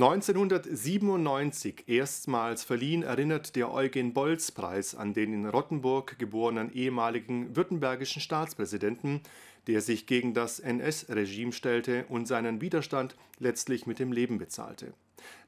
1997 0.00 1.88
erstmals 1.88 2.62
verliehen 2.62 3.02
erinnert 3.02 3.56
der 3.56 3.72
Eugen-Bolz-Preis 3.72 4.94
an 4.94 5.12
den 5.12 5.32
in 5.32 5.44
Rottenburg 5.44 6.20
geborenen 6.20 6.72
ehemaligen 6.72 7.56
württembergischen 7.56 8.22
Staatspräsidenten, 8.22 9.22
der 9.66 9.80
sich 9.80 10.06
gegen 10.06 10.34
das 10.34 10.60
NS-Regime 10.60 11.50
stellte 11.50 12.04
und 12.08 12.28
seinen 12.28 12.60
Widerstand 12.60 13.16
letztlich 13.40 13.88
mit 13.88 13.98
dem 13.98 14.12
Leben 14.12 14.38
bezahlte. 14.38 14.92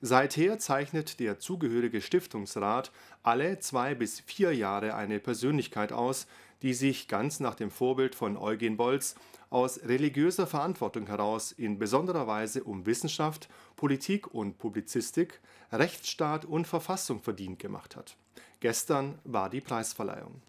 Seither 0.00 0.59
zeichnet 0.59 1.21
der 1.21 1.39
zugehörige 1.39 2.01
Stiftungsrat 2.01 2.91
alle 3.23 3.61
zwei 3.61 3.95
bis 3.95 4.19
vier 4.19 4.53
Jahre 4.53 4.96
eine 4.96 5.21
Persönlichkeit 5.21 5.93
aus, 5.93 6.27
die 6.63 6.75
sich 6.75 7.09
ganz 7.09 7.41
nach 7.41 7.55
dem 7.55 7.71
Vorbild 7.71 8.15
von 8.15 8.37
Eugen 8.37 8.77
Bolz 8.77 9.15
aus 9.51 9.83
religiöser 9.85 10.47
Verantwortung 10.47 11.07
heraus 11.07 11.53
in 11.53 11.79
besonderer 11.79 12.27
Weise 12.27 12.65
um 12.65 12.87
Wissenschaft, 12.87 13.49
Politik 13.77 14.33
und 14.33 14.59
Publizistik, 14.59 15.41
Rechtsstaat 15.73 16.45
und 16.45 16.67
Verfassung 16.67 17.21
verdient 17.21 17.59
gemacht 17.59 17.96
hat. 17.96 18.17
Gestern 18.61 19.18
war 19.25 19.51
die 19.51 19.61
Preisverleihung. 19.61 20.43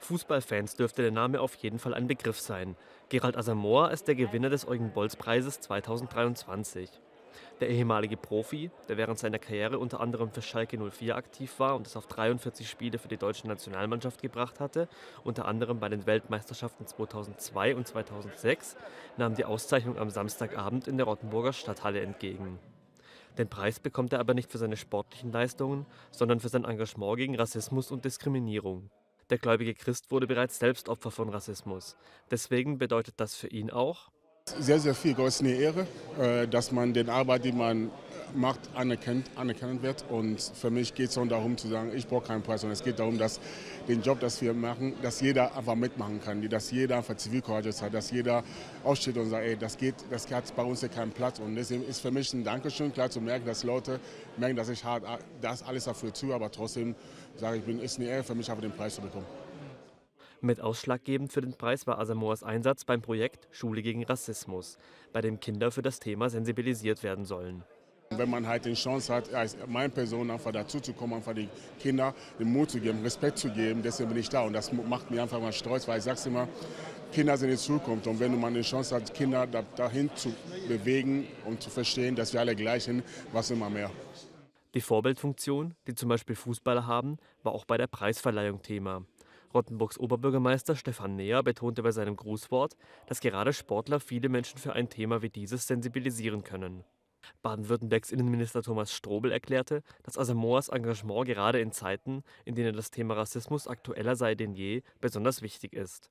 Fußballfans 0.00 0.76
dürfte 0.76 1.02
der 1.02 1.12
Name 1.12 1.40
auf 1.40 1.54
jeden 1.56 1.78
Fall 1.78 1.94
ein 1.94 2.08
Begriff 2.08 2.40
sein. 2.40 2.76
Gerald 3.08 3.36
Asamoah 3.36 3.90
ist 3.90 4.08
der 4.08 4.16
Gewinner 4.16 4.50
des 4.50 4.66
Eugen 4.66 4.92
Bolz 4.92 5.16
Preises 5.16 5.60
2023. 5.60 6.90
Der 7.60 7.68
ehemalige 7.68 8.16
Profi, 8.16 8.70
der 8.88 8.96
während 8.96 9.18
seiner 9.18 9.38
Karriere 9.38 9.78
unter 9.78 10.00
anderem 10.00 10.30
für 10.30 10.42
Schalke 10.42 10.78
04 10.78 11.16
aktiv 11.16 11.58
war 11.58 11.76
und 11.76 11.86
es 11.86 11.96
auf 11.96 12.06
43 12.06 12.68
Spiele 12.68 12.98
für 12.98 13.08
die 13.08 13.16
deutsche 13.16 13.46
Nationalmannschaft 13.46 14.22
gebracht 14.22 14.60
hatte, 14.60 14.88
unter 15.24 15.46
anderem 15.46 15.80
bei 15.80 15.88
den 15.88 16.06
Weltmeisterschaften 16.06 16.86
2002 16.86 17.76
und 17.76 17.86
2006, 17.86 18.76
nahm 19.16 19.34
die 19.34 19.44
Auszeichnung 19.44 19.98
am 19.98 20.10
Samstagabend 20.10 20.88
in 20.88 20.96
der 20.96 21.06
Rottenburger 21.06 21.52
Stadthalle 21.52 22.00
entgegen. 22.00 22.58
Den 23.38 23.48
Preis 23.48 23.80
bekommt 23.80 24.12
er 24.12 24.20
aber 24.20 24.34
nicht 24.34 24.52
für 24.52 24.58
seine 24.58 24.76
sportlichen 24.76 25.32
Leistungen, 25.32 25.86
sondern 26.10 26.40
für 26.40 26.48
sein 26.48 26.64
Engagement 26.64 27.16
gegen 27.16 27.36
Rassismus 27.36 27.90
und 27.90 28.04
Diskriminierung. 28.04 28.90
Der 29.30 29.38
gläubige 29.38 29.74
Christ 29.74 30.10
wurde 30.10 30.26
bereits 30.26 30.58
selbst 30.58 30.90
Opfer 30.90 31.10
von 31.10 31.30
Rassismus. 31.30 31.96
Deswegen 32.30 32.76
bedeutet 32.76 33.14
das 33.16 33.34
für 33.34 33.48
ihn 33.48 33.70
auch, 33.70 34.10
sehr, 34.58 34.78
sehr 34.78 34.94
viel. 34.94 35.18
Es 35.20 35.36
ist 35.36 35.40
eine 35.40 35.52
Ehre, 35.52 35.86
äh, 36.20 36.46
dass 36.46 36.72
man 36.72 36.92
den 36.92 37.08
Arbeit, 37.08 37.44
die 37.44 37.52
man 37.52 37.90
macht, 38.34 38.60
anerkennt, 38.74 39.30
anerkennen 39.36 39.82
wird. 39.82 40.04
Und 40.08 40.40
für 40.40 40.70
mich 40.70 40.94
geht 40.94 41.10
es 41.10 41.14
darum 41.14 41.56
zu 41.56 41.68
sagen, 41.68 41.92
ich 41.94 42.06
brauche 42.06 42.26
keinen 42.26 42.42
Preis, 42.42 42.62
sondern 42.62 42.74
es 42.74 42.82
geht 42.82 42.98
darum, 42.98 43.18
dass 43.18 43.40
den 43.88 44.00
Job, 44.02 44.20
das 44.20 44.40
wir 44.40 44.54
machen, 44.54 44.94
dass 45.02 45.20
jeder 45.20 45.54
einfach 45.54 45.74
mitmachen 45.74 46.20
kann, 46.20 46.48
dass 46.48 46.70
jeder 46.70 46.96
einfach 46.96 47.16
Zivilcourageous 47.16 47.82
hat, 47.82 47.92
dass 47.92 48.10
jeder 48.10 48.42
aufsteht 48.84 49.16
und 49.18 49.28
sagt, 49.28 49.44
ey, 49.44 49.56
das 49.56 49.76
geht, 49.76 49.96
das 50.10 50.30
hat 50.30 50.54
bei 50.56 50.62
uns 50.62 50.80
hier 50.80 50.88
keinen 50.88 51.12
Platz. 51.12 51.40
Und 51.40 51.54
deswegen 51.56 51.84
ist 51.84 52.00
für 52.00 52.10
mich 52.10 52.32
ein 52.32 52.42
Dankeschön, 52.42 52.92
klar 52.92 53.10
zu 53.10 53.20
merken, 53.20 53.46
dass 53.46 53.64
Leute 53.64 54.00
merken, 54.38 54.56
dass 54.56 54.70
ich 54.70 54.82
hart 54.82 55.04
das 55.40 55.62
alles 55.62 55.84
dafür 55.84 56.12
tue, 56.12 56.34
aber 56.34 56.50
trotzdem 56.50 56.94
sage 57.36 57.58
ich, 57.58 57.76
es 57.76 57.92
ist 57.92 57.98
eine 57.98 58.08
Ehre 58.08 58.22
für 58.22 58.34
mich, 58.34 58.48
einfach 58.48 58.62
den 58.62 58.72
Preis 58.72 58.94
zu 58.94 59.02
bekommen. 59.02 59.26
Mit 60.44 60.60
ausschlaggebend 60.60 61.32
für 61.32 61.40
den 61.40 61.54
Preis 61.54 61.86
war 61.86 62.00
Asamoahs 62.00 62.42
Einsatz 62.42 62.84
beim 62.84 63.00
Projekt 63.00 63.46
Schule 63.52 63.80
gegen 63.80 64.02
Rassismus, 64.02 64.76
bei 65.12 65.20
dem 65.20 65.38
Kinder 65.38 65.70
für 65.70 65.82
das 65.82 66.00
Thema 66.00 66.28
sensibilisiert 66.30 67.04
werden 67.04 67.24
sollen. 67.24 67.62
Wenn 68.10 68.28
man 68.28 68.44
halt 68.44 68.64
die 68.64 68.74
Chance 68.74 69.14
hat, 69.14 69.32
als 69.32 69.56
meine 69.68 69.90
Person 69.90 70.32
einfach 70.32 70.50
dazu 70.50 70.80
zu 70.80 70.94
kommen, 70.94 71.14
einfach 71.14 71.32
die 71.32 71.48
Kinder 71.78 72.12
den 72.40 72.52
Mut 72.52 72.72
zu 72.72 72.80
geben, 72.80 73.02
Respekt 73.04 73.38
zu 73.38 73.50
geben, 73.50 73.82
deswegen 73.84 74.08
bin 74.08 74.18
ich 74.18 74.28
da. 74.28 74.42
Und 74.42 74.52
das 74.54 74.72
macht 74.72 75.12
mich 75.12 75.20
einfach 75.20 75.40
mal 75.40 75.52
stolz, 75.52 75.86
weil 75.86 75.98
ich 75.98 76.04
sage 76.04 76.18
immer, 76.26 76.48
Kinder 77.12 77.36
sind 77.36 77.50
die 77.50 77.56
Zukunft. 77.56 78.08
Und 78.08 78.18
wenn 78.18 78.38
mal 78.38 78.52
die 78.52 78.62
Chance 78.62 78.96
hast, 78.96 79.14
Kinder 79.14 79.46
dahin 79.46 80.10
zu 80.16 80.34
bewegen 80.66 81.28
und 81.46 81.62
zu 81.62 81.70
verstehen, 81.70 82.16
dass 82.16 82.32
wir 82.32 82.40
alle 82.40 82.56
gleich 82.56 82.82
sind, 82.82 83.04
was 83.32 83.48
immer 83.52 83.70
mehr. 83.70 83.92
Die 84.74 84.80
Vorbildfunktion, 84.80 85.74
die 85.86 85.94
zum 85.94 86.08
Beispiel 86.08 86.34
Fußballer 86.34 86.86
haben, 86.86 87.18
war 87.42 87.52
auch 87.52 87.66
bei 87.66 87.76
der 87.76 87.86
Preisverleihung 87.86 88.62
Thema. 88.62 89.04
Rottenburgs 89.54 89.98
Oberbürgermeister 89.98 90.76
Stefan 90.76 91.16
Neher 91.16 91.42
betonte 91.42 91.82
bei 91.82 91.92
seinem 91.92 92.16
Grußwort, 92.16 92.76
dass 93.06 93.20
gerade 93.20 93.52
Sportler 93.52 94.00
viele 94.00 94.28
Menschen 94.28 94.58
für 94.58 94.72
ein 94.72 94.88
Thema 94.88 95.22
wie 95.22 95.30
dieses 95.30 95.66
sensibilisieren 95.66 96.44
können. 96.44 96.84
Baden-Württembergs 97.42 98.10
Innenminister 98.10 98.62
Thomas 98.62 98.92
Strobel 98.92 99.32
erklärte, 99.32 99.82
dass 100.02 100.18
Asamoahs 100.18 100.68
Engagement 100.68 101.26
gerade 101.26 101.60
in 101.60 101.72
Zeiten, 101.72 102.24
in 102.44 102.54
denen 102.54 102.74
das 102.74 102.90
Thema 102.90 103.14
Rassismus 103.14 103.68
aktueller 103.68 104.16
sei 104.16 104.34
denn 104.34 104.54
je, 104.54 104.82
besonders 105.00 105.42
wichtig 105.42 105.72
ist. 105.72 106.10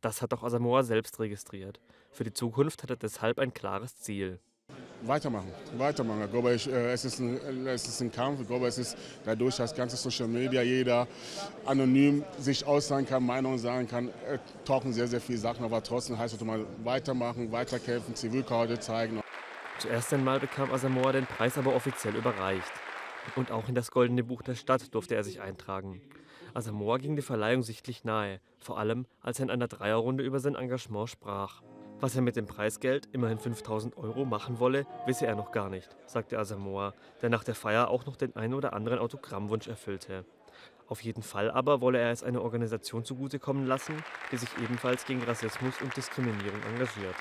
Das 0.00 0.22
hat 0.22 0.32
auch 0.32 0.42
Asamoah 0.42 0.84
selbst 0.84 1.18
registriert. 1.20 1.80
Für 2.10 2.24
die 2.24 2.32
Zukunft 2.32 2.82
hat 2.82 2.90
er 2.90 2.96
deshalb 2.96 3.38
ein 3.38 3.52
klares 3.52 3.96
Ziel. 3.96 4.40
Weitermachen, 5.06 5.52
weitermachen. 5.78 6.22
Ich 6.24 6.30
glaube, 6.32 6.54
ich, 6.54 6.68
äh, 6.68 6.92
es, 6.92 7.04
ist 7.04 7.20
ein, 7.20 7.66
es 7.66 7.86
ist 7.86 8.00
ein 8.00 8.10
Kampf. 8.10 8.40
Ich 8.40 8.48
glaube, 8.48 8.66
es 8.66 8.76
ist 8.76 8.96
dadurch, 9.24 9.56
dass 9.56 9.74
ganze 9.74 9.96
Social 9.96 10.26
Media 10.26 10.62
jeder 10.62 11.06
anonym 11.64 12.24
sich 12.38 12.66
aussagen 12.66 13.06
kann, 13.06 13.24
Meinungen 13.24 13.58
sagen 13.58 13.86
kann, 13.86 14.08
äh, 14.08 14.38
tauchen 14.64 14.92
sehr, 14.92 15.06
sehr 15.06 15.20
viele 15.20 15.38
Sachen. 15.38 15.64
Aber 15.64 15.80
trotzdem 15.82 16.18
heißt 16.18 16.34
es 16.34 16.40
mal 16.44 16.66
weitermachen, 16.82 17.52
weiterkämpfen, 17.52 18.16
Zivilkarte 18.16 18.80
zeigen. 18.80 19.20
Zuerst 19.78 20.12
einmal 20.12 20.40
bekam 20.40 20.72
Asamoah 20.72 21.12
den 21.12 21.26
Preis 21.26 21.56
aber 21.56 21.76
offiziell 21.76 22.16
überreicht. 22.16 22.72
Und 23.36 23.52
auch 23.52 23.68
in 23.68 23.74
das 23.74 23.90
Goldene 23.92 24.24
Buch 24.24 24.42
der 24.42 24.54
Stadt 24.54 24.92
durfte 24.92 25.14
er 25.14 25.22
sich 25.22 25.40
eintragen. 25.40 26.00
Asamoah 26.54 26.98
ging 26.98 27.14
die 27.14 27.22
Verleihung 27.22 27.62
sichtlich 27.62 28.02
nahe, 28.02 28.40
vor 28.58 28.78
allem 28.78 29.06
als 29.20 29.38
er 29.38 29.44
in 29.44 29.50
einer 29.50 29.68
Dreierrunde 29.68 30.24
über 30.24 30.40
sein 30.40 30.54
Engagement 30.54 31.10
sprach. 31.10 31.62
Was 31.98 32.14
er 32.14 32.20
mit 32.20 32.36
dem 32.36 32.44
Preisgeld, 32.44 33.08
immerhin 33.12 33.38
5000 33.38 33.96
Euro, 33.96 34.26
machen 34.26 34.58
wolle, 34.58 34.86
wisse 35.06 35.26
er 35.26 35.34
noch 35.34 35.50
gar 35.50 35.70
nicht, 35.70 35.96
sagte 36.04 36.38
Asamoah, 36.38 36.92
der 37.22 37.30
nach 37.30 37.42
der 37.42 37.54
Feier 37.54 37.88
auch 37.88 38.04
noch 38.04 38.16
den 38.16 38.36
einen 38.36 38.52
oder 38.52 38.74
anderen 38.74 38.98
Autogrammwunsch 38.98 39.66
erfüllte. 39.66 40.26
Auf 40.88 41.00
jeden 41.00 41.22
Fall 41.22 41.50
aber 41.50 41.80
wolle 41.80 41.98
er 41.98 42.10
es 42.10 42.22
einer 42.22 42.42
Organisation 42.42 43.02
zugutekommen 43.02 43.66
lassen, 43.66 44.04
die 44.30 44.36
sich 44.36 44.50
ebenfalls 44.62 45.06
gegen 45.06 45.22
Rassismus 45.22 45.80
und 45.80 45.96
Diskriminierung 45.96 46.60
engagiert. 46.70 47.16